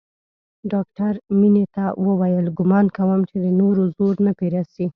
ډاکتر 0.71 1.13
مينې 1.39 1.65
ته 1.75 1.85
وويل 2.05 2.47
ګومان 2.57 2.85
کوم 2.97 3.19
چې 3.29 3.35
د 3.43 3.47
نورو 3.59 3.83
زور 3.95 4.15
نه 4.27 4.31
پې 4.37 4.47
رسي. 4.55 4.85